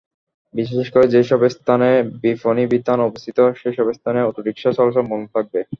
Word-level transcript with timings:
বিশেষ 0.53 0.87
করে 0.89 1.05
যেসব 1.07 1.41
স্থানে 1.55 1.89
বিপণিবিতান 2.23 2.99
অবস্থিত 3.01 3.37
সেসব 3.61 3.87
স্থানে 3.97 4.19
অটোরিকশা 4.23 4.69
চলাচল 4.77 5.05
বন্ধ 5.11 5.25
থাকবে। 5.35 5.59